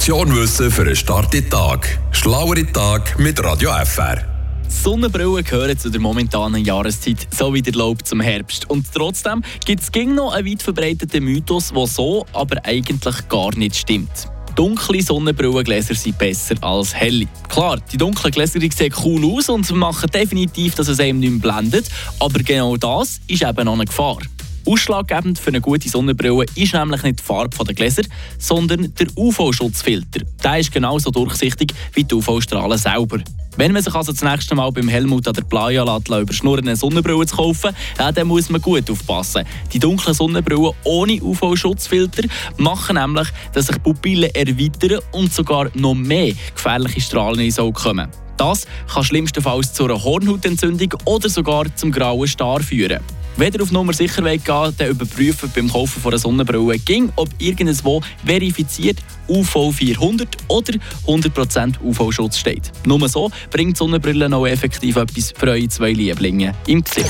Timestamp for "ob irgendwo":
57.16-58.02